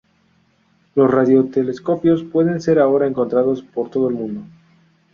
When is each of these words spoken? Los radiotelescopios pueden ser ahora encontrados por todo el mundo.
Los 0.95 1.11
radiotelescopios 1.11 2.23
pueden 2.23 2.59
ser 2.59 2.79
ahora 2.79 3.05
encontrados 3.05 3.61
por 3.61 3.91
todo 3.91 4.09
el 4.09 4.15
mundo. 4.15 4.41